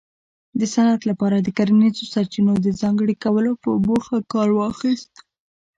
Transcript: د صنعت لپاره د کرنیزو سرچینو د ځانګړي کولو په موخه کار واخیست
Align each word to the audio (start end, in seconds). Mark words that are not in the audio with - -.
د 0.59 0.61
صنعت 0.73 1.01
لپاره 1.09 1.37
د 1.39 1.47
کرنیزو 1.57 2.03
سرچینو 2.13 2.53
د 2.65 2.67
ځانګړي 2.81 3.15
کولو 3.23 3.51
په 3.63 3.69
موخه 3.87 4.17
کار 4.33 4.49
واخیست 4.59 5.13